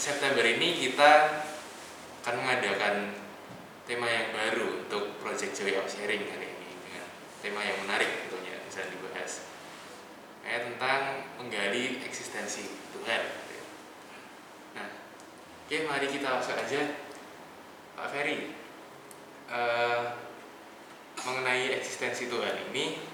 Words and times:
September 0.00 0.40
ini 0.40 0.80
kita 0.80 1.44
akan 2.24 2.40
mengadakan 2.40 3.12
tema 3.84 4.08
yang 4.08 4.32
baru 4.32 4.80
untuk 4.80 5.20
Project 5.20 5.52
Joy 5.52 5.76
of 5.76 5.92
Sharing 5.92 6.24
hari 6.24 6.56
ini 6.56 6.72
Dengan 6.88 7.04
tema 7.44 7.60
yang 7.60 7.76
menarik 7.84 8.08
tentunya 8.08 8.56
bisa 8.64 8.88
dibahas. 8.88 9.44
Kayak 10.40 10.72
tentang 10.72 11.02
menggali 11.36 12.00
eksistensi 12.00 12.72
Tuhan. 12.96 13.22
Nah, 14.72 14.88
oke 15.68 15.76
mari 15.84 16.08
kita 16.08 16.32
langsung 16.32 16.56
aja. 16.56 16.80
Pak 17.92 18.08
Ferry 18.08 18.56
eh, 19.52 20.00
mengenai 21.20 21.76
eksistensi 21.76 22.32
Tuhan 22.32 22.72
ini 22.72 23.04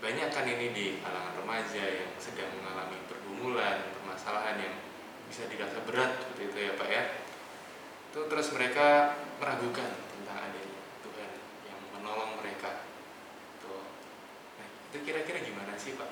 banyak 0.00 0.32
kan 0.32 0.48
ini 0.48 0.72
di 0.72 0.86
kalangan 1.04 1.36
remaja 1.36 1.84
yang 1.84 2.16
sedang 2.16 2.48
mengalami 2.56 2.96
pergumulan, 3.12 3.92
permasalahan 3.92 4.56
yang 4.56 4.87
bisa 5.28 5.44
dirasa 5.46 5.84
berat 5.84 6.24
seperti 6.24 6.42
itu 6.48 6.58
ya 6.58 6.72
Pak 6.74 6.88
ya. 6.88 7.02
Itu 8.08 8.20
terus 8.26 8.48
mereka 8.56 9.20
meragukan 9.36 9.88
tentang 10.16 10.38
adanya 10.48 10.80
Tuhan 11.04 11.30
yang 11.68 11.80
menolong 11.92 12.40
mereka. 12.40 12.88
Tuh. 13.60 13.84
Nah, 14.58 14.66
itu 14.90 14.96
kira-kira 15.04 15.44
gimana 15.44 15.76
sih 15.76 15.94
Pak? 15.94 16.08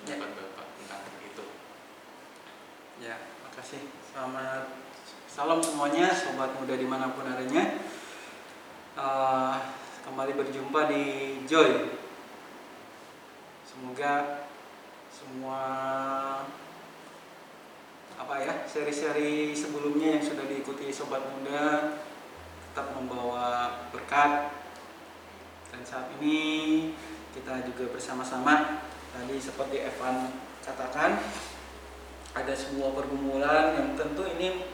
Pendapat 0.00 0.30
Bapak 0.32 0.66
tentang 0.80 1.02
itu? 1.22 1.44
Ya, 3.04 3.20
makasih. 3.44 3.84
Selamat 4.10 4.72
salam 5.28 5.60
semuanya, 5.64 6.12
sobat 6.12 6.56
muda 6.56 6.76
di 6.76 6.88
mana 6.88 7.12
pun 7.12 7.28
adanya. 7.28 7.80
Eh, 8.92 9.56
kembali 10.04 10.32
berjumpa 10.36 10.92
di 10.92 11.04
Joy. 11.48 11.96
Semoga 13.64 14.44
semua 15.08 15.64
apa 18.32 18.48
ya 18.48 18.64
seri-seri 18.64 19.52
sebelumnya 19.52 20.16
yang 20.16 20.24
sudah 20.24 20.48
diikuti 20.48 20.88
sobat 20.88 21.20
muda 21.20 22.00
tetap 22.72 22.96
membawa 22.96 23.84
berkat. 23.92 24.56
Dan 25.68 25.84
saat 25.84 26.08
ini 26.16 26.40
kita 27.36 27.60
juga 27.68 27.92
bersama-sama 27.92 28.80
tadi 29.12 29.36
seperti 29.36 29.84
Evan 29.84 30.32
katakan 30.64 31.20
ada 32.32 32.56
sebuah 32.56 32.96
pergumulan 32.96 33.76
yang 33.76 34.00
tentu 34.00 34.24
ini 34.24 34.64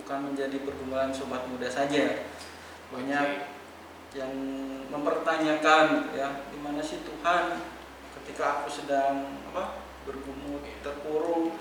bukan 0.00 0.32
menjadi 0.32 0.56
pergumulan 0.64 1.12
sobat 1.12 1.44
muda 1.52 1.68
saja. 1.68 2.24
Banyak 2.96 3.28
yang 4.16 4.32
mempertanyakan 4.88 6.16
ya 6.16 6.48
di 6.48 6.56
mana 6.64 6.80
sih 6.80 7.04
Tuhan 7.04 7.60
ketika 8.16 8.64
aku 8.64 8.72
sedang 8.72 9.36
apa 9.52 9.84
bergumul 10.08 10.64
terpuruk 10.80 11.60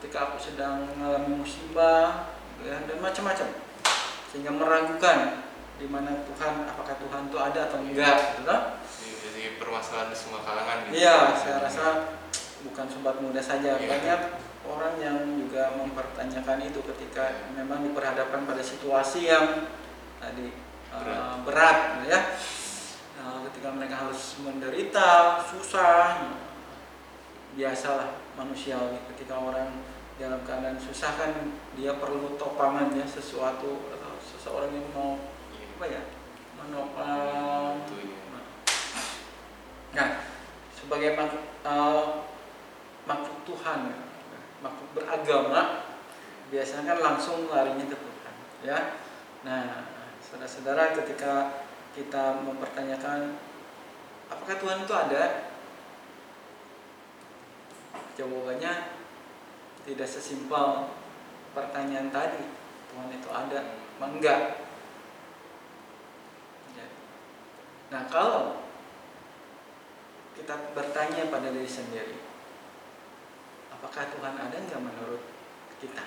ketika 0.00 0.32
aku 0.32 0.40
sedang 0.40 0.88
mengalami 0.96 1.44
musibah 1.44 2.32
ya 2.64 2.80
dan 2.88 2.96
macam-macam 3.04 3.52
sehingga 4.32 4.48
meragukan 4.48 5.44
di 5.76 5.84
mana 5.84 6.24
Tuhan 6.24 6.64
apakah 6.64 6.96
Tuhan 6.96 7.28
itu 7.28 7.36
ada 7.36 7.60
atau 7.68 7.78
enggak 7.84 8.16
gitu 8.32 8.42
kan 8.48 8.80
Jadi, 8.80 9.12
jadi 9.20 9.42
permasalahan 9.60 10.08
di 10.08 10.16
semua 10.16 10.40
kalangan 10.40 10.76
gitu. 10.88 10.92
Iya, 11.04 11.16
saya 11.36 11.56
rasa 11.60 11.84
bukan 12.64 12.86
sobat 12.88 13.16
muda 13.20 13.40
saja, 13.40 13.76
Iya. 13.76 13.88
banyak 13.88 14.20
orang 14.64 14.94
yang 15.00 15.16
juga 15.40 15.72
mempertanyakan 15.76 16.64
itu 16.64 16.80
ketika 16.84 17.48
memang 17.52 17.84
diperhadapkan 17.84 18.44
pada 18.44 18.60
situasi 18.60 19.28
yang 19.28 19.68
tadi 20.20 20.52
Berat. 20.90 21.44
berat, 21.48 21.78
ya. 22.08 22.20
Eh, 23.20 23.38
ketika 23.52 23.68
mereka 23.72 24.04
harus 24.04 24.36
menderita, 24.40 25.40
susah, 25.48 26.28
biasalah 27.56 28.10
manusiawi. 28.38 28.98
Ketika 29.14 29.38
orang 29.38 29.82
dalam 30.20 30.44
keadaan 30.44 30.76
susah 30.76 31.16
kan 31.16 31.32
dia 31.72 31.96
perlu 31.96 32.36
topangan 32.36 32.92
ya 32.92 33.08
sesuatu 33.08 33.88
atau 33.88 34.12
seseorang 34.20 34.68
yang 34.76 34.88
mau 34.92 35.16
Iya. 35.50 35.66
apa 35.76 35.84
ya 35.88 36.02
menopang 36.60 37.80
ya. 37.88 38.20
Nah, 39.90 40.08
sebagai 40.70 41.18
makhluk, 41.18 41.44
eh, 41.66 42.04
makhluk 43.08 43.38
Tuhan, 43.42 43.80
makhluk 44.62 44.90
beragama, 44.94 45.82
biasanya 46.52 46.94
kan 46.94 46.98
langsung 47.02 47.50
larinya 47.50 47.90
ke 47.90 47.96
Tuhan, 47.98 48.34
ya. 48.62 48.78
Nah, 49.42 49.82
saudara-saudara, 50.22 50.94
ketika 50.94 51.64
kita 51.90 52.38
mempertanyakan 52.46 53.34
apakah 54.30 54.56
Tuhan 54.62 54.86
itu 54.86 54.94
ada, 54.94 55.49
jawabannya 58.14 58.72
tidak 59.84 60.08
sesimpel 60.08 60.92
pertanyaan 61.56 62.12
tadi. 62.12 62.42
Tuhan 62.90 63.08
itu 63.14 63.28
ada, 63.30 63.60
enggak? 64.02 64.40
Ya. 66.74 66.86
Nah, 67.94 68.02
kalau 68.10 68.70
kita 70.40 70.72
bertanya 70.72 71.28
pada 71.28 71.52
diri 71.52 71.68
sendiri 71.68 72.16
apakah 73.68 74.08
Tuhan 74.08 74.34
ada 74.40 74.56
nggak 74.56 74.80
menurut 74.80 75.22
kita 75.76 76.04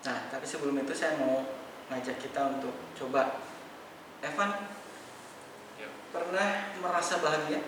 nah 0.00 0.18
tapi 0.30 0.46
sebelum 0.46 0.80
itu 0.80 0.94
saya 0.94 1.18
mau 1.18 1.44
ngajak 1.90 2.16
kita 2.22 2.40
untuk 2.58 2.72
coba 2.94 3.42
Evan 4.22 4.78
Ya. 5.80 5.88
pernah 6.12 6.76
merasa 6.76 7.24
bahagia 7.24 7.64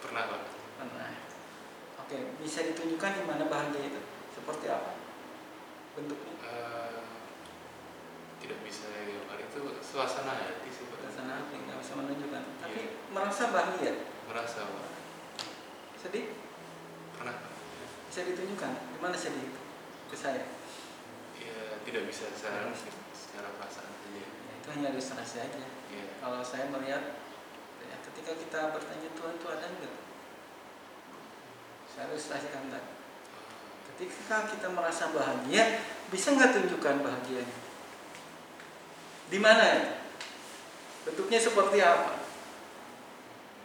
Pernah 0.00 0.22
Pak? 0.26 0.40
pernah 0.80 1.12
oke 2.00 2.16
bisa 2.40 2.64
ditunjukkan 2.64 3.12
di 3.12 3.22
mana 3.22 3.44
bahagia 3.46 3.84
itu 3.86 4.00
seperti 4.32 4.66
apa 4.66 4.96
bentuknya 5.92 6.32
Eh, 6.40 7.04
tidak 8.40 8.58
bisa 8.64 8.88
ya 8.88 9.20
Pak. 9.28 9.36
Itu 9.44 9.60
suasana 9.84 10.32
hati 10.34 10.68
sih 10.72 10.88
suasana 10.88 11.44
hati 11.44 11.54
nggak 11.60 11.78
bisa 11.78 11.92
menunjukkan 11.94 12.42
tapi 12.58 12.80
Iya. 12.80 13.12
merasa 13.12 13.52
bahagia 13.52 13.92
Merasa 14.24 14.60
Pak. 14.64 14.86
sedih 16.00 16.32
Pernah 17.14 17.36
bisa 18.08 18.20
ditunjukkan 18.24 18.72
di 18.72 18.98
mana 18.98 19.14
sedih 19.14 19.44
itu 19.44 19.60
ke 20.08 20.16
saya 20.16 20.48
Ya 21.36 21.76
tidak 21.84 22.08
bisa 22.08 22.24
secara 22.32 22.72
secara 23.12 23.48
perasaan 23.54 23.92
saja. 23.92 24.16
Ya, 24.16 24.26
itu 24.56 24.68
hanya 24.70 24.88
ilustrasi 24.90 25.36
aja. 25.40 25.60
Ya. 25.88 26.04
Kalau 26.18 26.40
saya 26.40 26.68
melihat 26.68 27.00
ya, 27.00 27.29
ketika 28.10 28.32
kita 28.34 28.60
bertanya 28.74 29.08
Tuhan 29.14 29.34
itu 29.38 29.46
ada 29.46 29.66
enggak? 29.70 29.96
Saya 31.90 32.10
ilustrasikan 32.10 32.66
tadi. 32.70 32.92
Ketika 33.94 34.36
kita 34.50 34.68
merasa 34.72 35.14
bahagia, 35.14 35.82
bisa 36.10 36.34
nggak 36.34 36.56
tunjukkan 36.56 37.06
bahagianya? 37.06 37.58
Di 39.30 39.38
mana 39.38 39.62
ya? 39.62 39.82
Bentuknya 41.06 41.38
seperti 41.38 41.78
apa? 41.78 42.18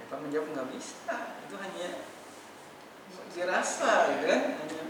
Eva 0.06 0.16
menjawab 0.22 0.54
nggak 0.54 0.70
bisa. 0.78 1.18
Itu 1.50 1.56
hanya 1.58 2.06
dirasa, 3.34 3.92
gitu 4.14 4.26
kan? 4.30 4.42
Hanya 4.62 4.82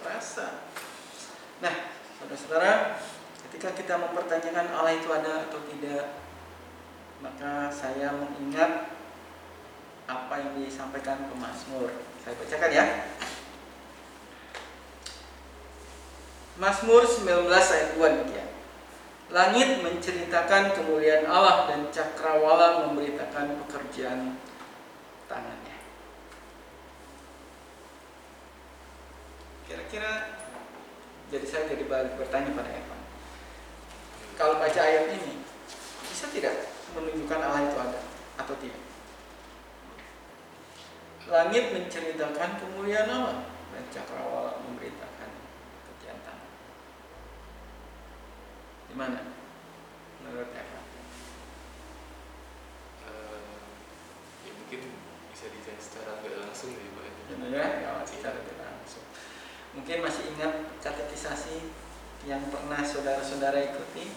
rasa. 0.00 0.46
Nah, 1.60 1.74
saudara-saudara, 2.16 3.02
ketika 3.48 3.74
kita 3.76 3.94
mempertanyakan 4.00 4.72
Allah 4.72 4.96
itu 4.96 5.08
ada 5.12 5.50
atau 5.50 5.60
tidak, 5.68 6.16
maka 7.20 7.68
saya 7.68 8.16
mengingat 8.16 8.99
apa 10.10 10.34
yang 10.42 10.52
disampaikan 10.58 11.30
pemazmur. 11.30 11.94
Saya 12.26 12.34
bacakan 12.34 12.70
ya. 12.74 12.84
Mazmur 16.58 17.02
19 17.06 17.46
ayat 17.46 17.90
2 17.94 18.14
demikian. 18.18 18.50
Langit 19.30 19.78
menceritakan 19.86 20.74
kemuliaan 20.74 21.30
Allah 21.30 21.70
dan 21.70 21.86
cakrawala 21.94 22.90
memberitakan 22.90 23.54
pekerjaan 23.64 24.34
tangannya. 25.30 25.78
Kira-kira 29.70 30.42
jadi 31.30 31.46
saya 31.46 31.70
jadi 31.70 31.86
balik 31.86 32.18
bertanya 32.18 32.50
pada 32.58 32.74
Evan. 32.74 33.00
Kalau 34.34 34.58
baca 34.58 34.80
ayat 34.82 35.14
ini, 35.14 35.46
bisa 36.10 36.26
tidak 36.34 36.66
menunjukkan 36.98 37.38
Allah 37.38 37.70
itu 37.70 37.78
ada 37.78 38.00
atau 38.42 38.54
tidak? 38.58 38.82
Langit 41.40 41.72
menceritakan 41.72 42.60
kemuliaan 42.60 43.08
Allah 43.08 43.48
dan 43.72 43.84
cakrawala 43.88 44.60
memberitakan 44.60 45.32
tangan. 46.04 46.36
Di 48.84 48.92
mana? 48.92 49.24
Menurut 50.20 50.52
Evan. 50.52 50.84
Eh, 53.08 53.40
ya 54.44 54.52
mungkin 54.52 54.80
bisa 55.32 55.48
dilihat 55.48 55.80
secara 55.80 56.20
nggak 56.20 56.44
langsung 56.44 56.76
ya 56.76 56.92
Pak. 56.92 57.08
Ya, 57.48 57.66
ya, 57.88 57.90
secara 58.04 58.44
tidak 58.44 58.76
langsung. 58.76 59.08
Mungkin 59.72 59.96
masih 60.04 60.36
ingat 60.36 60.76
katekisasi 60.84 61.72
yang 62.28 62.44
pernah 62.52 62.84
saudara-saudara 62.84 63.64
ikuti? 63.64 64.12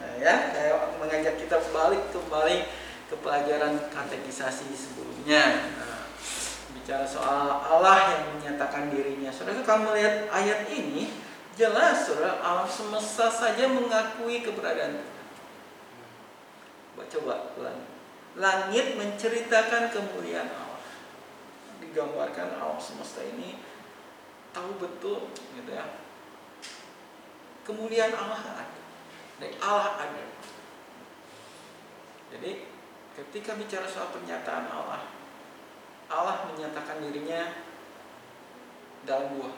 Nah, 0.00 0.16
ya, 0.16 0.48
saya 0.56 0.88
mengajak 0.96 1.36
kita 1.36 1.60
balik 1.68 2.08
kembali 2.16 2.64
ke 3.12 3.14
pelajaran 3.20 3.76
katekisasi 3.92 4.72
sebelumnya. 4.72 5.68
Nah, 5.76 6.01
bicara 6.82 7.06
soal 7.06 7.46
Allah 7.62 8.10
yang 8.10 8.34
menyatakan 8.34 8.90
dirinya. 8.90 9.30
Saudara 9.30 9.62
kalau 9.62 9.94
melihat 9.94 10.26
ayat 10.34 10.66
ini, 10.66 11.14
jelas 11.54 12.10
saudara 12.10 12.42
alam 12.42 12.66
semesta 12.66 13.30
saja 13.30 13.70
mengakui 13.70 14.42
keberadaan 14.42 14.98
Tuhan. 14.98 15.26
Coba 17.06 17.54
ulang. 17.54 17.86
Langit 18.34 18.98
menceritakan 18.98 19.94
kemuliaan 19.94 20.50
Allah. 20.50 20.82
Digambarkan 21.78 22.58
alam 22.58 22.82
semesta 22.82 23.22
ini 23.22 23.62
tahu 24.50 24.82
betul 24.82 25.30
gitu 25.30 25.70
ya. 25.70 25.86
Kemuliaan 27.62 28.10
Allah 28.10 28.42
ada. 28.58 28.82
Dan 29.38 29.54
Allah 29.62 30.02
ada. 30.02 30.24
Jadi 32.34 32.66
ketika 33.14 33.54
bicara 33.54 33.86
soal 33.86 34.10
pernyataan 34.10 34.66
Allah, 34.72 35.21
Allah 36.10 36.48
menyatakan 36.50 37.02
dirinya 37.02 37.52
dalam 39.06 39.34
dua. 39.34 39.50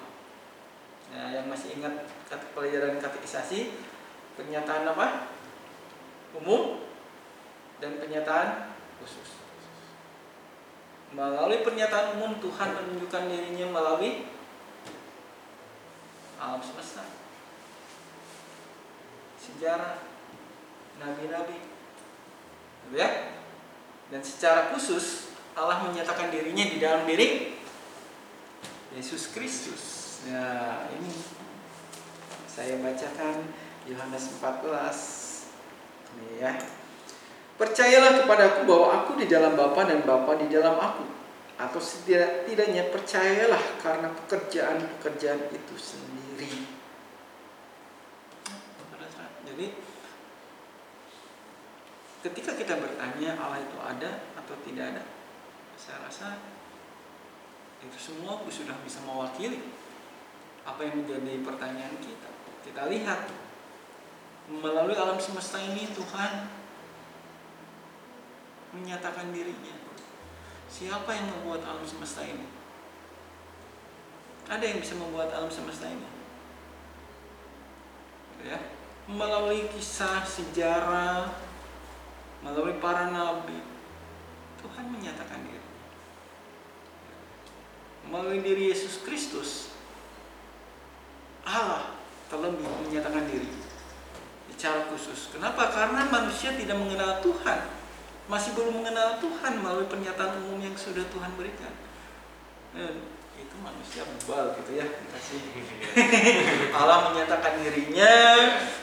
Nah, 1.13 1.29
yang 1.31 1.47
masih 1.47 1.79
ingat 1.79 2.09
kata 2.27 2.57
pelajaran 2.57 2.97
katekisasi, 2.99 3.77
pernyataan 4.35 4.89
apa? 4.89 5.29
Umum 6.35 6.83
dan 7.79 8.01
pernyataan 8.01 8.75
khusus. 8.99 9.39
Melalui 11.15 11.63
pernyataan 11.63 12.19
umum 12.19 12.43
Tuhan 12.43 12.75
menunjukkan 12.75 13.23
dirinya 13.31 13.67
melalui 13.71 14.27
alam 16.43 16.59
semesta. 16.59 17.07
Sejarah 19.39 20.03
nabi-nabi. 20.99 21.59
Gitu 22.91 22.97
ya? 22.99 23.39
Dan 24.11 24.21
secara 24.21 24.75
khusus 24.75 25.24
Allah 25.55 25.87
menyatakan 25.87 26.35
dirinya 26.35 26.67
di 26.67 26.83
dalam 26.83 27.07
diri 27.07 27.55
Yesus 28.95 29.31
Kristus. 29.31 29.83
Nah, 30.27 30.91
ini 30.99 31.11
saya 32.51 32.79
bacakan 32.83 33.47
Yohanes 33.87 34.35
14. 34.39 35.47
Ini 36.15 36.29
ya. 36.43 36.53
Percayalah 37.55 38.23
kepadaku 38.23 38.67
bahwa 38.67 38.87
aku 38.99 39.11
di 39.15 39.31
dalam 39.31 39.55
Bapa 39.55 39.87
dan 39.87 40.03
Bapa 40.03 40.35
di 40.39 40.51
dalam 40.51 40.75
aku. 40.75 41.07
Atau 41.55 41.79
setidak-tidaknya 41.79 42.91
percayalah 42.91 43.63
karena 43.79 44.11
pekerjaan-pekerjaan 44.11 45.55
itu 45.55 45.75
sendiri. 45.79 46.67
Jadi 49.55 49.71
ketika 52.27 52.59
kita 52.59 52.75
bertanya 52.75 53.39
Allah 53.39 53.63
itu 53.63 53.79
ada 53.79 54.11
atau 54.35 54.55
tidak 54.67 54.99
ada, 54.99 55.03
saya 55.75 55.99
rasa 56.07 56.39
itu 57.85 57.99
semua 58.01 58.41
sudah 58.49 58.77
bisa 58.81 59.05
mewakili 59.05 59.61
apa 60.65 60.81
yang 60.81 61.05
menjadi 61.05 61.45
pertanyaan 61.45 61.97
kita. 62.01 62.31
Kita 62.65 62.89
lihat 62.89 63.29
melalui 64.49 64.97
alam 64.97 65.21
semesta 65.21 65.61
ini 65.61 65.89
Tuhan 65.93 66.49
menyatakan 68.73 69.31
dirinya. 69.31 69.77
Siapa 70.69 71.07
yang 71.13 71.29
membuat 71.31 71.63
alam 71.69 71.85
semesta 71.85 72.25
ini? 72.25 72.49
Ada 74.49 74.65
yang 74.65 74.79
bisa 74.81 74.97
membuat 74.97 75.33
alam 75.33 75.53
semesta 75.53 75.89
ini? 75.89 76.09
Ya, 78.45 78.61
melalui 79.09 79.69
kisah 79.73 80.21
sejarah, 80.21 81.33
melalui 82.45 82.77
para 82.77 83.09
nabi, 83.09 83.57
Tuhan 84.61 84.85
menyatakan 84.93 85.41
diri. 85.49 85.64
Melalui 88.09 88.41
diri 88.45 88.71
Yesus 88.73 89.01
Kristus, 89.05 89.73
Allah 91.45 91.95
terlebih 92.33 92.65
menyatakan 92.89 93.29
diri 93.29 93.49
secara 94.55 94.89
khusus. 94.89 95.29
Kenapa? 95.35 95.69
Karena 95.69 96.09
manusia 96.09 96.57
tidak 96.57 96.79
mengenal 96.81 97.21
Tuhan, 97.21 97.69
masih 98.31 98.57
belum 98.57 98.81
mengenal 98.81 99.21
Tuhan 99.21 99.61
melalui 99.61 99.89
pernyataan 99.91 100.41
umum 100.47 100.63
yang 100.63 100.77
sudah 100.79 101.05
Tuhan 101.11 101.33
berikan. 101.37 101.75
Dan 102.73 103.15
itu 103.35 103.55
manusia 103.59 104.03
bebal 104.07 104.55
gitu 104.63 104.79
ya 104.79 104.87
dikasih 104.87 105.41
Allah 106.79 107.11
menyatakan 107.11 107.59
dirinya 107.63 108.15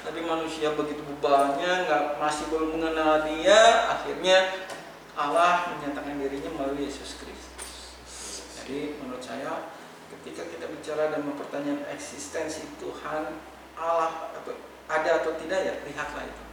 tapi 0.04 0.20
manusia 0.24 0.76
begitu 0.76 1.00
bebalnya 1.08 1.88
nggak 1.88 2.04
masih 2.20 2.52
belum 2.52 2.80
mengenal 2.80 3.24
dia 3.32 3.88
akhirnya 3.92 4.68
Allah 5.16 5.76
menyatakan 5.76 6.20
dirinya 6.20 6.52
melalui 6.56 6.88
Yesus 6.88 7.20
Kristus 7.20 7.96
jadi 8.60 9.00
saya 9.22 9.72
ketika 10.12 10.44
kita 10.50 10.66
bicara 10.68 11.14
dan 11.14 11.24
mempertanyakan 11.24 11.88
eksistensi 11.96 12.68
Tuhan 12.82 13.38
Allah 13.80 14.36
ada 14.92 15.24
atau 15.24 15.32
tidak 15.40 15.60
ya 15.64 15.74
lihatlah 15.88 16.28
itu. 16.28 16.44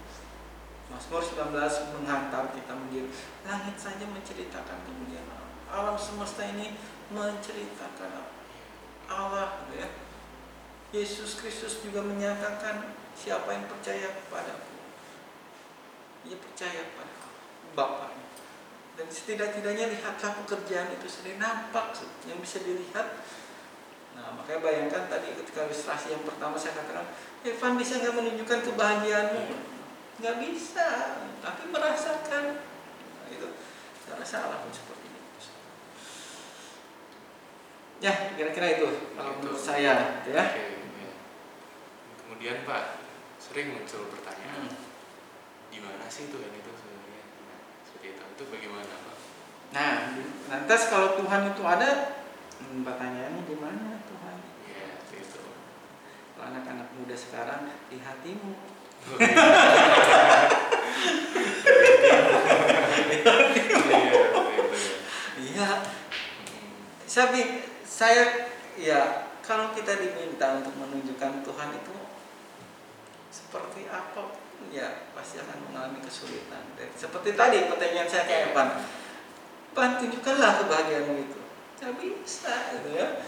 Mazmur 0.89 1.21
19 1.21 1.53
menghantar 1.99 2.49
kita 2.55 2.73
menjadi 2.73 3.11
langit 3.45 3.77
saja 3.77 4.05
menceritakan 4.09 4.79
kemuliaan 4.87 5.27
Allah. 5.27 5.51
Alam 5.69 5.97
semesta 5.99 6.47
ini 6.47 6.79
menceritakan 7.13 8.25
Allah 9.11 9.67
ya. 9.75 9.89
Yesus 10.89 11.37
Kristus 11.37 11.85
juga 11.85 12.01
menyatakan 12.01 12.97
siapa 13.13 13.53
yang 13.53 13.69
percaya 13.69 14.09
kepadaku 14.09 14.79
ia 16.27 16.37
percaya 16.37 16.81
kepada 16.93 17.13
Bapaknya 17.77 18.28
dan 18.99 19.07
setidak-tidaknya 19.07 19.95
lihatlah 19.95 20.33
pekerjaan 20.43 20.91
itu 20.91 21.07
sendiri 21.07 21.39
nampak 21.39 21.95
yang 22.27 22.43
bisa 22.43 22.59
dilihat 22.67 23.23
nah 24.19 24.35
makanya 24.35 24.61
bayangkan 24.67 25.07
tadi 25.07 25.39
ketika 25.39 25.71
ilustrasi 25.71 26.11
yang 26.11 26.27
pertama 26.27 26.59
saya 26.59 26.75
katakan 26.75 27.07
Evan 27.47 27.79
bisa 27.79 28.03
nggak 28.03 28.15
menunjukkan 28.19 28.61
kebahagiaanmu 28.67 29.45
nggak 30.19 30.37
bisa 30.43 30.89
tapi 31.39 31.63
merasakan 31.71 32.45
nah, 32.59 33.29
itu 33.31 33.49
saya 34.03 34.19
rasa 34.19 34.37
Allah 34.43 34.67
pun 34.67 34.75
seperti 34.75 34.99
Ya, 37.99 38.15
kira-kira 38.39 38.79
itu 38.79 38.87
kalau 39.19 39.43
menurut 39.43 39.59
saya, 39.59 40.23
gitu 40.23 40.31
ya. 40.31 40.47
Oke, 40.47 40.63
ya. 41.03 41.11
Kemudian 42.23 42.57
Pak, 42.63 43.03
sering 43.43 43.75
muncul 43.75 44.07
pertanyaan, 44.15 44.71
Hmm. 44.71 44.87
gimana 45.75 46.07
sih 46.07 46.31
Tuhan 46.31 46.53
itu 46.55 46.71
sebenarnya? 46.79 47.18
Seperti 47.99 48.15
itu, 48.15 48.23
itu 48.31 48.45
bagaimana 48.47 48.95
Pak? 48.95 49.17
Nah, 49.75 50.15
lantas 50.47 50.87
kalau 50.87 51.19
Tuhan 51.19 51.51
itu 51.51 51.63
ada, 51.67 52.15
hmm, 52.63 52.87
pertanyaannya 52.87 53.43
di 53.43 53.59
mana 53.59 53.99
Tuhan? 54.07 54.39
Ya, 54.71 55.03
itu. 55.19 55.43
Kalau 56.39 56.47
anak-anak 56.47 56.95
muda 56.95 57.19
sekarang 57.19 57.67
di 57.91 57.99
hatimu. 57.99 58.55
Iya, 59.19 59.35
itu. 63.19 63.35
Iya, 65.43 65.69
Hmm, 66.47 66.71
tapi 67.11 67.67
saya 67.83 68.47
ya 68.79 69.27
kalau 69.43 69.75
kita 69.75 69.99
diminta 69.99 70.63
untuk 70.63 70.79
menunjukkan 70.79 71.43
Tuhan 71.43 71.71
itu 71.75 71.95
seperti 73.35 73.91
apa 73.91 74.39
ya 74.69 75.09
pasti 75.15 75.39
akan 75.41 75.71
mengalami 75.71 75.99
kesulitan. 76.05 76.63
Dan 76.75 76.89
seperti 76.93 77.35
tadi 77.35 77.67
pertanyaan 77.71 78.09
saya 78.09 78.25
kayak 78.27 78.53
Evan, 78.53 78.69
Pan 79.73 79.97
tunjukkanlah 79.97 80.65
kebahagiaanmu 80.65 81.15
itu. 81.23 81.41
Tidak 81.79 81.95
bisa 82.03 82.55
gitu 82.75 82.89
ya. 82.99 83.23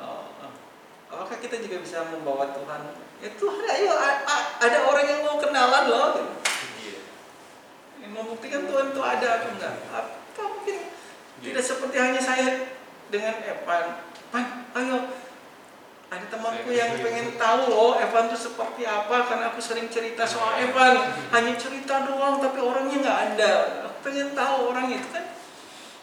Oh, 0.00 0.26
oh. 0.40 0.52
apakah 1.12 1.38
kita 1.38 1.60
juga 1.60 1.84
bisa 1.84 2.02
membawa 2.08 2.50
Tuhan? 2.50 2.80
Ya 3.22 3.30
Tuhan, 3.36 3.62
ayo 3.78 3.92
ada 4.58 4.78
orang 4.88 5.06
yang 5.06 5.20
mau 5.22 5.36
kenalan 5.38 5.84
loh. 5.86 6.08
gitu. 6.18 6.24
Iya. 6.80 6.98
Yang 8.04 8.12
membuktikan 8.16 8.62
Tuhan 8.66 8.86
itu 8.90 9.02
ada 9.04 9.28
atau 9.40 9.48
enggak? 9.54 9.74
Apa 9.92 10.42
mungkin 10.48 10.76
Iya. 11.44 11.52
tidak 11.52 11.64
seperti 11.64 11.96
hanya 12.00 12.20
saya 12.20 12.46
dengan 13.12 13.36
Evan. 13.44 13.84
Pan, 14.32 14.44
ayo. 14.80 14.96
Yang 16.84 17.00
pengen 17.00 17.28
tahu 17.40 17.60
loh 17.72 17.96
Evan 17.96 18.28
itu 18.28 18.36
seperti 18.36 18.84
apa 18.84 19.24
karena 19.24 19.48
aku 19.48 19.64
sering 19.64 19.88
cerita 19.88 20.28
soal 20.28 20.60
Evan. 20.60 21.08
Hanya 21.32 21.56
cerita 21.56 22.04
doang 22.04 22.44
tapi 22.44 22.60
orangnya 22.60 23.00
nggak 23.00 23.20
ada. 23.32 23.52
Aku 23.88 24.04
pengen 24.04 24.36
tahu 24.36 24.74
orang 24.74 24.92
itu 24.92 25.08
kan. 25.08 25.24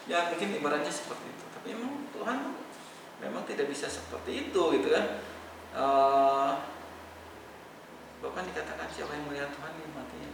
Ya 0.10 0.34
mungkin 0.34 0.58
ibaratnya 0.58 0.90
seperti 0.90 1.30
itu. 1.30 1.46
Tapi 1.54 1.78
emang 1.78 2.10
Tuhan 2.10 2.38
memang 3.22 3.46
tidak 3.46 3.70
bisa 3.70 3.86
seperti 3.86 4.50
itu 4.50 4.62
gitu 4.82 4.90
kan. 4.90 5.06
Eh, 5.72 6.52
bahkan 8.22 8.46
dikatakan 8.50 8.90
siapa 8.90 9.14
yang 9.14 9.26
melihat 9.30 9.50
Tuhan 9.54 9.72
dia 9.78 9.90
matinya. 9.94 10.32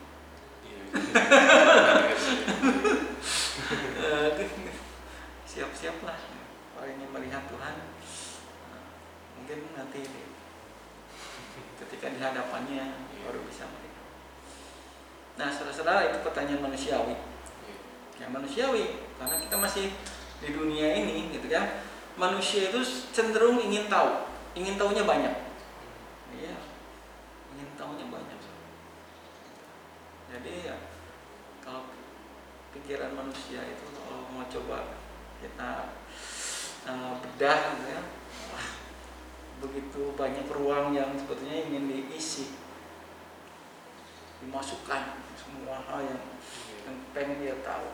Eh, 4.08 4.48
siap-siaplah 5.44 6.16
orang 6.80 6.96
yang 6.96 7.12
melihat 7.12 7.44
Tuhan 7.52 7.76
mungkin 9.36 9.60
nanti 9.76 10.08
di- 12.18 12.24
hadapannya 12.26 12.86
baru 13.22 13.40
bisa 13.46 13.70
melihat. 13.70 14.06
Nah, 15.38 15.54
saudara-saudara 15.54 16.10
itu 16.10 16.18
pertanyaan 16.26 16.66
manusiawi. 16.66 17.14
Iya. 17.14 17.78
Ya 18.18 18.28
manusiawi 18.34 19.06
karena 19.22 19.38
kita 19.38 19.56
masih 19.62 19.94
di 20.38 20.54
dunia 20.54 20.94
ini 20.94 21.34
gitu 21.34 21.50
kan 21.50 21.82
manusia 22.18 22.70
itu 22.70 22.82
cenderung 23.10 23.58
ingin 23.58 23.90
tahu 23.90 24.30
ingin 24.54 24.78
tahunya 24.78 25.06
banyak 25.06 25.34
iya 26.34 26.58
ingin 27.54 27.70
tahunya 27.74 28.06
banyak 28.10 28.40
jadi 30.30 30.54
ya 30.74 30.76
kalau 31.62 31.90
pikiran 32.74 33.18
manusia 33.18 33.66
itu 33.66 33.86
kalau 33.98 34.30
mau 34.30 34.46
coba 34.46 35.02
kita 35.42 35.98
uh, 36.86 37.14
bedah 37.22 37.60
gitu 37.74 37.86
ya 37.90 38.02
wah, 38.54 38.68
begitu 39.66 40.02
banyak 40.14 40.46
ruang 40.54 40.94
yang 40.94 41.18
sebetulnya 41.18 41.66
ingin 41.66 41.90
diisi 41.90 42.54
dimasukkan 44.44 45.02
semua 45.34 45.82
hal 45.88 46.00
yang 46.06 46.22
yang 46.86 46.98
pengen 47.12 47.38
dia 47.42 47.56
tahu 47.66 47.90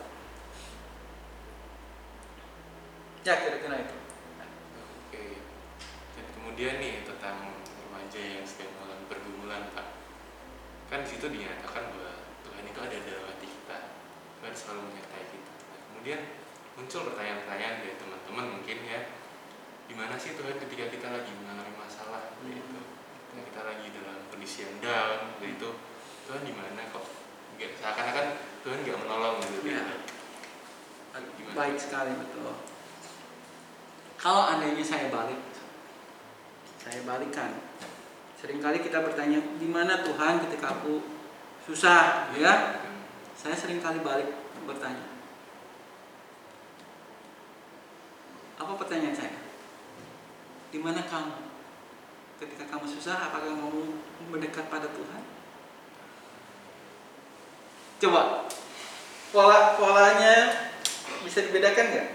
ya 3.24 3.34
kira-kira 3.40 3.88
itu 3.88 3.98
Oke. 5.14 5.46
Dan 6.18 6.26
kemudian 6.34 6.82
nih 6.82 7.06
tentang 7.06 7.54
remaja 7.86 8.20
yang 8.20 8.42
sedang 8.44 8.74
mengalami 8.76 9.06
pergumulan 9.06 9.64
Pak. 9.78 9.88
Kan 10.90 11.06
di 11.06 11.10
situ 11.14 11.30
dinyatakan 11.30 11.94
bahwa 11.94 12.14
Tuhan 12.42 12.66
itu 12.66 12.80
ada 12.82 12.98
dalam 12.98 13.26
hati 13.30 13.48
kita. 13.48 13.78
Tuhan 14.42 14.54
selalu 14.58 14.82
menyertai 14.90 15.26
kita. 15.30 15.52
Nah, 15.70 15.80
kemudian 15.90 16.20
muncul 16.74 17.02
pertanyaan-pertanyaan 17.14 17.76
dari 17.86 17.96
teman-teman 18.02 18.46
mungkin 18.58 18.78
ya. 18.90 19.00
Gimana 19.86 20.18
sih 20.18 20.34
Tuhan 20.34 20.58
ketika 20.58 20.86
kita 20.90 21.08
lagi 21.14 21.32
mengalami 21.38 21.74
masalah 21.78 22.34
Hmm. 22.42 22.52
gitu. 22.58 22.80
Ketika 23.30 23.42
kita 23.54 23.62
lagi 23.70 23.88
dalam 23.94 24.18
kondisi 24.34 24.58
yang 24.66 24.76
down 24.82 25.20
gitu. 25.46 25.70
Tuhan 26.26 26.42
di 26.48 26.54
mana 26.56 26.82
kok? 26.90 27.06
Nggak, 27.60 27.72
seakan-akan 27.78 28.28
Tuhan 28.64 28.78
nggak 28.82 29.00
menolong 29.04 29.36
gitu. 29.44 29.68
Ya. 29.68 29.84
Gimana? 29.84 30.14
baik 31.54 31.78
sekali 31.78 32.10
betul 32.18 32.50
kalau 34.18 34.50
andainya 34.50 34.82
saya 34.82 35.14
balik 35.14 35.38
saya 36.82 37.06
balikan 37.06 37.54
sering 38.34 38.58
kali 38.58 38.82
kita 38.82 39.06
bertanya 39.06 39.40
di 39.62 39.68
mana 39.70 40.02
Tuhan 40.02 40.42
ketika 40.50 40.82
aku 40.82 41.06
susah 41.70 42.34
ya 42.34 42.82
saya 43.38 43.54
sering 43.54 43.78
kali 43.78 44.02
balik 44.02 44.34
bertanya 44.66 45.06
apa 48.58 48.74
pertanyaan 48.74 49.14
saya 49.14 49.38
di 50.74 50.82
mana 50.82 51.06
kamu 51.06 51.54
ketika 52.42 52.66
kamu 52.66 52.90
susah 52.90 53.30
apakah 53.30 53.54
kamu 53.54 54.02
mendekat 54.34 54.66
pada 54.74 54.90
Tuhan 54.90 55.22
coba. 58.02 58.48
Pola 59.34 59.74
polanya 59.82 60.70
bisa 61.26 61.42
dibedakan 61.50 61.90
nggak? 61.90 62.10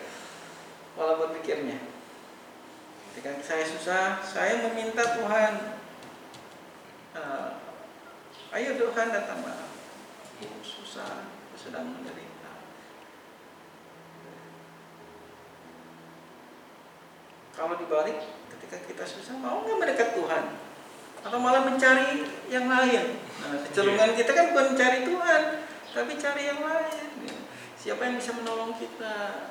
Pola 0.94 1.18
berpikirnya. 1.18 1.78
Ketika 3.10 3.42
saya 3.42 3.66
susah 3.66 4.22
saya 4.22 4.62
meminta 4.62 5.02
Tuhan 5.02 5.52
eh, 7.18 7.50
ayo 8.54 8.70
Tuhan 8.78 9.10
datanglah 9.10 9.66
aku 10.38 10.62
susah 10.62 11.26
aku 11.26 11.58
sedang 11.58 11.90
menderita. 11.90 12.62
Kalau 17.58 17.74
dibalik 17.74 18.22
ketika 18.54 18.78
kita 18.86 19.02
susah 19.02 19.34
mau 19.42 19.66
nggak 19.66 19.78
mendekat 19.82 20.14
Tuhan? 20.14 20.44
Atau 21.26 21.42
malah 21.42 21.66
mencari 21.66 22.22
yang 22.46 22.70
lain? 22.70 23.18
Nah 23.42 23.58
kecenderungan 23.66 24.14
kita 24.14 24.30
kan 24.30 24.54
bukan 24.54 24.66
mencari 24.78 25.02
Tuhan 25.02 25.42
tapi 25.96 26.12
cari 26.20 26.42
yang 26.48 26.60
lain 26.60 27.08
siapa 27.78 28.04
yang 28.04 28.18
bisa 28.18 28.34
menolong 28.34 28.74
kita? 28.74 29.48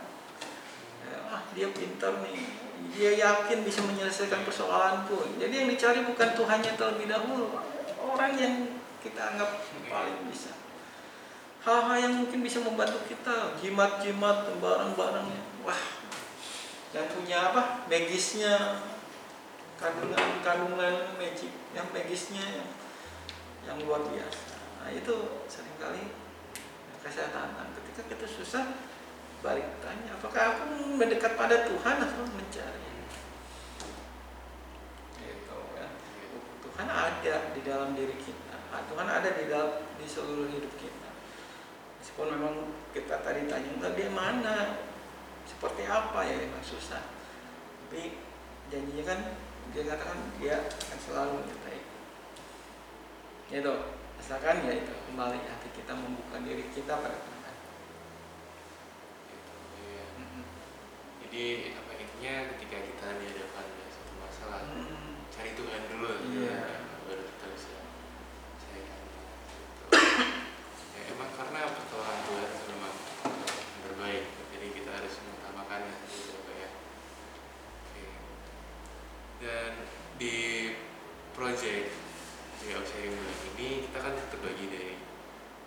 Ya, 1.08 1.17
ah 1.32 1.41
dia 1.56 1.72
pintar 1.72 2.20
nih. 2.22 2.67
Dia 2.94 3.12
yakin 3.17 3.65
bisa 3.65 3.82
menyelesaikan 3.82 4.46
persoalanku 4.46 5.34
jadi 5.41 5.65
yang 5.65 5.70
dicari 5.72 6.06
bukan 6.06 6.29
Tuhannya 6.38 6.77
terlebih 6.77 7.10
dahulu. 7.10 7.58
Orang 7.98 8.38
yang 8.38 8.77
kita 9.01 9.34
anggap 9.34 9.65
paling 9.89 10.29
bisa. 10.29 10.53
Hal-hal 11.65 11.98
yang 12.00 12.13
mungkin 12.22 12.46
bisa 12.46 12.62
membantu 12.62 13.01
kita. 13.10 13.58
Jimat-jimat 13.60 14.62
barang-barangnya 14.62 15.41
wah 15.65 15.82
yang 16.96 17.08
punya 17.12 17.38
apa? 17.51 17.89
Magisnya. 17.89 18.86
Kandungan-kandungan 19.77 21.17
magic. 21.17 21.51
Yang 21.74 21.88
magisnya 21.94 22.44
yang, 22.46 22.70
yang 23.67 23.77
luar 23.86 24.01
biasa. 24.06 24.58
Nah 24.82 24.89
itu 24.94 25.15
sering 25.51 25.75
kali 25.77 26.27
kasih 27.08 27.32
tantang 27.32 27.72
ketika 27.72 28.04
kita 28.12 28.28
susah 28.28 28.68
balik 29.40 29.64
tanya 29.80 30.12
apakah 30.20 30.60
aku 30.60 30.92
mendekat 31.00 31.40
pada 31.40 31.64
Tuhan 31.64 31.96
atau 32.04 32.28
mencari? 32.36 32.84
Gitu 35.16 35.58
kan 35.72 35.90
Tuhan 36.68 36.88
ada 36.92 37.36
di 37.56 37.62
dalam 37.64 37.96
diri 37.96 38.18
kita. 38.20 38.60
Ah, 38.76 38.84
Tuhan 38.92 39.08
ada 39.08 39.30
di 39.40 39.48
dalam 39.48 39.88
di 39.96 40.04
seluruh 40.04 40.52
hidup 40.52 40.74
kita. 40.76 41.10
Meskipun 42.04 42.28
memang 42.36 42.76
kita 42.92 43.24
tadi 43.24 43.48
tanya 43.48 43.72
"Enggak, 43.72 43.96
dia 43.96 44.12
mana? 44.12 44.84
Seperti 45.48 45.88
apa? 45.88 46.28
Ya 46.28 46.44
yang 46.44 46.60
susah. 46.60 47.08
Tapi 47.88 48.20
janjinya 48.68 49.04
kan 49.08 49.20
dia 49.72 49.84
katakan 49.88 50.20
dia 50.44 50.60
akan 50.60 51.00
selalu 51.00 51.32
menyertai. 51.40 51.80
Itu 53.48 53.74
asalkan 54.28 54.60
ya 54.68 54.84
itu 54.84 54.92
kembali 55.08 55.40
hati 55.40 55.72
kita 55.72 55.96
membuka 55.96 56.44
diri 56.44 56.68
kita 56.76 57.00
pada 57.00 57.16
Tuhan 57.16 57.56
Gitu, 59.32 59.56
iya. 59.88 60.04
Mm-mm. 60.20 60.44
Jadi 61.24 61.44
apa 61.80 61.92
intinya 61.96 62.34
ketika 62.52 62.78
kita 62.84 63.08
dihadapkan 63.24 63.66
dengan 63.72 63.88
suatu 63.88 64.14
masalah 64.20 64.60
Mm. 64.68 65.24
cari 65.32 65.52
Tuhan 65.56 65.82
dulu 65.88 66.12
Iya. 66.44 66.60
baru 67.08 67.24
kita 67.24 67.46
bisa 67.56 67.72
selesaikan 68.60 69.00
gitu. 69.00 69.24
ya 70.92 71.02
emang 71.08 71.32
karena 71.32 71.60
pertolongan 71.72 72.20
Tuhan 72.28 72.50
itu 72.52 72.64
memang 72.76 72.96
yang 73.00 73.82
terbaik 73.88 74.24
jadi 74.52 74.68
kita 74.76 74.90
harus 74.92 75.14
mengutamakannya 75.24 75.94
gitu 76.04 76.36
Pak 76.44 76.56
ya 76.60 76.70
Oke. 77.80 78.04
dan 79.40 79.72
di 80.20 80.36
project 81.32 81.96
Joy 82.58 82.74
of 82.74 82.90
Sharing 82.90 83.14
bulan 83.14 83.38
ini 83.54 83.86
kita 83.86 83.98
kan 84.02 84.14
terbagi 84.34 84.66
dari 84.68 84.98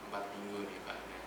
empat 0.04 0.26
minggu 0.34 0.66
nih 0.66 0.80
Pak 0.82 0.98
Nah, 1.00 1.22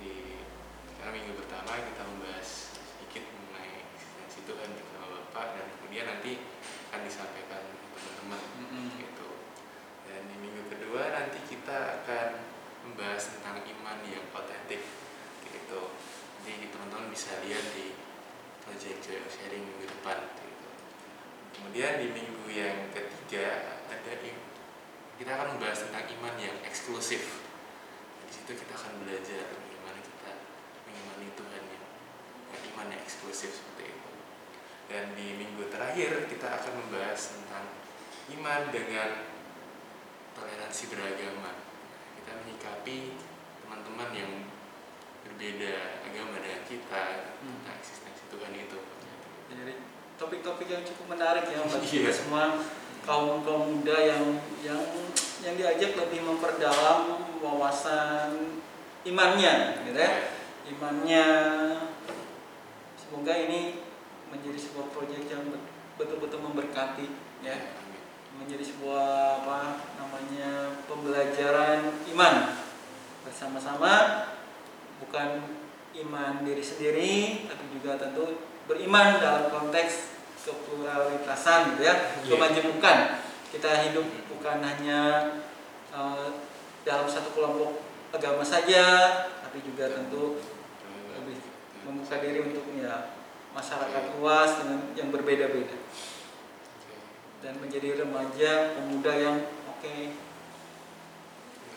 di 0.00 0.40
sekarang 0.88 1.12
minggu 1.12 1.36
pertama 1.36 1.76
kita 1.76 2.02
membahas 2.08 2.48
sedikit 2.72 3.28
mengenai 3.28 3.84
eksistensi 3.92 4.48
Tuhan 4.48 4.72
bersama 4.72 5.06
Bapak 5.12 5.46
dan 5.54 5.66
kemudian 5.76 6.08
nanti 6.08 6.40
akan 6.88 7.04
disampaikan 7.04 7.62
ke 7.68 7.98
teman-teman 8.00 8.40
Mm-mm. 8.64 8.86
gitu. 8.96 9.28
Dan 10.08 10.24
di 10.24 10.36
minggu 10.40 10.72
kedua 10.72 11.02
nanti 11.12 11.38
kita 11.44 12.00
akan 12.00 12.28
membahas 12.98 13.30
tentang 13.30 13.62
iman 13.62 14.02
yang 14.10 14.26
otentik 14.34 14.82
gitu. 15.46 15.82
Jadi 16.42 16.66
teman-teman 16.66 17.14
bisa 17.14 17.30
lihat 17.46 17.62
di 17.70 17.94
project 18.66 19.06
Sharing 19.06 19.62
minggu 19.62 19.86
depan 19.86 20.18
gitu. 20.34 20.68
Kemudian 21.54 22.02
di 22.02 22.10
minggu 22.10 22.50
yang 22.50 22.90
ketiga 22.90 23.78
ada 23.86 24.12
kita 25.14 25.30
akan 25.30 25.54
membahas 25.54 25.86
tentang 25.86 26.10
iman 26.18 26.34
yang 26.42 26.58
eksklusif. 26.66 27.38
Di 28.26 28.30
situ 28.34 28.58
kita 28.58 28.74
akan 28.74 29.06
belajar 29.06 29.46
bagaimana 29.46 30.02
kita 30.02 30.30
mengimani 30.90 31.30
Tuhan 31.38 31.62
yang 31.70 31.84
iman 32.74 32.86
yang 32.98 33.02
eksklusif 33.06 33.62
seperti 33.62 33.94
itu. 33.94 34.10
Dan 34.90 35.14
di 35.14 35.38
minggu 35.38 35.70
terakhir 35.70 36.26
kita 36.26 36.50
akan 36.50 36.82
membahas 36.82 37.30
tentang 37.30 37.62
iman 38.34 38.74
dengan 38.74 39.22
toleransi 40.34 40.82
beragama. 40.90 41.67
Kita 42.28 42.44
menyikapi 42.44 43.16
teman-teman 43.64 44.12
yang 44.12 44.32
berbeda 45.24 45.72
agama 46.04 46.36
dengan 46.44 46.60
kita 46.68 47.02
Hmm. 47.40 47.64
tentang 47.64 47.80
eksistensi 47.80 48.28
Tuhan 48.28 48.52
itu. 48.52 48.78
Jadi 49.48 49.72
topik-topik 50.20 50.68
yang 50.68 50.84
cukup 50.84 51.16
menarik 51.16 51.48
ya 51.48 51.64
bagi 51.64 51.88
Iya. 51.88 52.04
kita 52.04 52.12
semua 52.12 52.60
kaum 53.08 53.40
kaum 53.40 53.80
muda 53.80 53.96
yang 53.96 54.36
yang 54.60 54.76
yang 55.40 55.56
diajak 55.56 55.96
lebih 55.96 56.20
memperdalam 56.20 57.16
wawasan 57.40 58.60
imannya, 59.08 59.88
gitu 59.88 59.96
ya. 59.96 60.12
Imannya 60.68 61.24
semoga 62.92 63.32
ini 63.32 63.80
menjadi 64.28 64.60
sebuah 64.60 64.92
proyek 64.92 65.32
yang 65.32 65.48
bet- 65.48 65.64
betul-betul 65.96 66.44
memberkati 66.44 67.08
ya. 67.40 67.72
Menjadi 68.36 68.68
sebuah 68.68 69.08
apa 69.40 69.58
namanya 70.18 70.74
pembelajaran 70.90 71.94
iman. 72.10 72.34
Bersama-sama 73.22 74.26
bukan 74.98 75.46
iman 75.94 76.42
diri 76.42 76.58
sendiri 76.58 77.46
tapi 77.46 77.70
juga 77.78 78.02
tentu 78.02 78.42
beriman 78.66 79.22
dalam 79.22 79.46
konteks 79.46 80.18
kepluralitasan 80.42 81.78
gitu 81.78 81.82
ya. 81.86 81.94
Iya. 82.26 82.34
kemajemukan. 82.34 82.98
Kita 83.54 83.70
hidup 83.86 84.10
bukan 84.34 84.58
hanya 84.58 85.00
eh, 85.94 86.28
dalam 86.82 87.06
satu 87.06 87.30
kelompok 87.30 87.78
agama 88.10 88.42
saja 88.42 89.06
tapi 89.38 89.62
juga 89.62 89.94
tentu 89.94 90.42
lebih 91.14 91.38
membuka 91.86 92.18
diri 92.18 92.42
untuk 92.42 92.66
ya 92.74 93.14
masyarakat 93.54 94.18
luas 94.18 94.50
dengan 94.66 94.82
yang 94.98 95.14
berbeda-beda. 95.14 95.78
Dan 97.38 97.54
menjadi 97.62 98.02
remaja 98.02 98.74
pemuda 98.74 99.14
yang 99.14 99.38
oke 99.78 99.94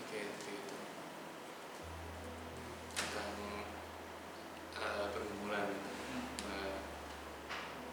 Oke, 0.01 0.19
seperti 0.25 0.51
itu. 0.57 0.77
Tentang 2.97 3.31
pergumulan 5.13 5.69
eh, 6.49 6.75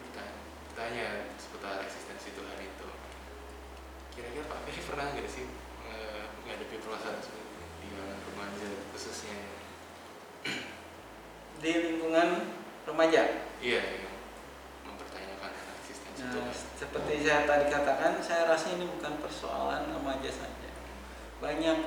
bertanya, 0.01 0.33
bertanya 0.65 1.07
seputar 1.37 1.85
eksistensi 1.85 2.33
Tuhan 2.33 2.57
itu. 2.57 2.89
Kira-kira 4.17 4.49
Pak 4.49 4.65
Ferry 4.65 4.81
pernah 4.81 5.05
nggak 5.13 5.29
sih 5.29 5.45
eh, 5.85 6.23
menghadapi 6.41 6.75
permasalahan 6.81 7.21
seperti 7.21 7.45
ini 7.53 7.67
di 7.77 7.87
kalangan 7.93 8.19
remaja 8.33 8.67
khususnya? 8.91 9.37
di 11.61 11.71
lingkungan 11.85 12.29
remaja. 12.89 13.21
Iya, 13.61 13.81
yang 14.01 14.15
mempertanyakan 14.89 15.51
eksistensi 15.85 16.25
Nah, 16.25 16.33
Tuhan. 16.33 16.68
Seperti 16.79 17.27
saya 17.27 17.43
tadi 17.43 17.67
katakan, 17.67 18.23
saya 18.23 18.47
rasa 18.47 18.79
ini 18.79 18.87
bukan 18.87 19.19
persoalan 19.19 19.91
remaja 19.91 20.31
saja. 20.31 20.71
Banyak 21.43 21.77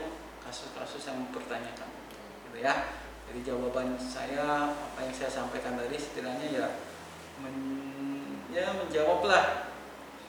kasus-kasus 0.45 1.09
yang 1.09 1.25
mempertanyakan, 1.25 1.89
gitu 2.45 2.59
ya. 2.61 2.93
Jadi 3.33 3.41
jawaban 3.41 3.97
saya, 3.97 4.69
apa 4.69 4.99
yang 5.01 5.15
saya 5.17 5.33
sampaikan 5.33 5.81
tadi 5.81 5.97
setidaknya 5.97 6.47
ya, 6.53 6.67
men- 7.41 8.45
ya 8.53 8.77
menjawablah 8.77 9.73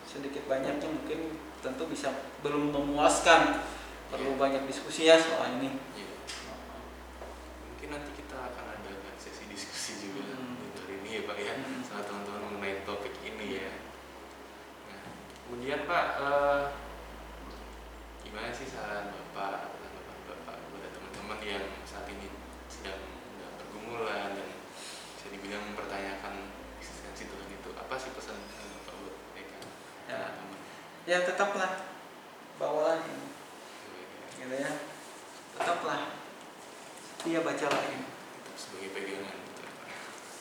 sedikit 0.08 0.48
banyaknya 0.48 0.88
mungkin 0.88 1.36
tentu 1.60 1.84
bisa 1.92 2.16
belum 2.40 2.72
memuaskan, 2.72 3.60
perlu 4.08 4.40
banyak 4.40 4.64
diskusi 4.64 5.12
ya 5.12 5.20
soal 5.20 5.60
ini. 5.60 5.76
Iya. 6.00 6.08
Mungkin 7.68 7.88
nanti 7.92 8.12
kita 8.16 8.38
akan 8.40 8.66
adakan 8.80 9.16
sesi 9.20 9.44
diskusi 9.52 10.08
juga 10.08 10.40
Hmm. 10.40 10.64
untuk 10.72 10.88
ini 10.88 11.20
ya 11.20 11.22
Pak 11.28 11.36
ya 11.36 11.54
Hmm. 11.60 11.84
sama 11.84 12.08
teman-teman 12.08 12.56
mengenai 12.56 12.88
topik 12.88 13.16
ini 13.26 13.60
ya. 13.60 13.72
Nah, 14.92 15.04
kemudian 15.64 15.88
Pak, 15.88 16.08
eh, 16.20 16.62
gimana 18.20 18.52
sih 18.52 18.68
saran 18.68 19.16
Bapak 19.16 19.64
atau 19.64 19.80
tanggapan 19.80 20.20
Bapak 20.28 20.56
kepada 20.60 20.88
teman-teman 20.92 21.40
yang 21.40 21.64
saat 21.88 22.04
ini 22.12 22.28
sedang 22.68 23.00
sedang 23.00 23.56
pergumulan 23.56 24.36
dan 24.36 24.60
bisa 25.16 25.32
dibilang 25.32 25.64
mempertanyakan 25.72 26.52
eksistensi 26.84 27.32
Tuhan 27.32 27.48
itu? 27.48 27.72
Apa 27.80 27.96
sih 27.96 28.12
pesan 28.12 28.44
eh, 28.44 28.70
Bapak 28.84 28.96
buat 29.08 29.16
mereka? 29.32 29.56
Ya. 30.12 30.36
Teman-teman? 30.36 30.60
Ya 31.08 31.18
tetaplah 31.32 31.72
bawalah 32.60 33.00
ini, 33.08 33.28
gitu 34.44 34.56
ya. 34.60 34.72
Tetaplah 35.56 36.12
setia 37.08 37.40
bacalah 37.40 37.84
ini. 37.88 38.12
Itu 38.12 38.52
sebagai 38.60 39.00
pegangan 39.00 39.40
ya. 39.64 39.72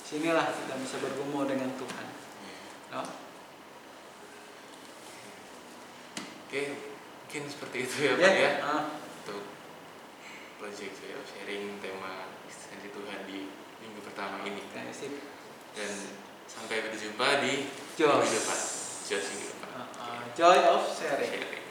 Sinilah 0.02 0.50
kita 0.50 0.74
bisa 0.82 0.98
bergumul 0.98 1.46
dengan 1.46 1.70
Tuhan. 1.78 2.06
Iya. 2.10 2.58
No? 2.98 3.30
Oke, 6.52 6.68
mungkin 6.68 7.42
seperti 7.48 7.76
itu 7.88 7.96
ya 8.04 8.12
Pak 8.12 8.28
ya. 8.36 8.50
ah. 8.60 8.84
untuk 8.92 9.40
project 10.60 11.00
saya 11.00 11.16
sharing 11.24 11.80
tema 11.80 12.28
eksistensi 12.44 12.92
Tuhan 12.92 13.24
di 13.24 13.48
minggu 13.80 14.04
pertama 14.04 14.44
ini 14.44 14.60
sip. 14.92 15.16
dan 15.72 15.88
sampai 16.44 16.84
berjumpa 16.84 17.40
di 17.40 17.72
Joy. 17.96 18.20
minggu 18.20 18.36
depan 18.36 18.58
Joy 19.08 19.20
minggu 19.24 19.46
depan 19.48 19.68
Ah, 19.72 19.88
ah, 19.96 20.20
joy 20.36 20.58
of 20.68 20.82
sharing. 20.92 21.40
sharing 21.40 21.61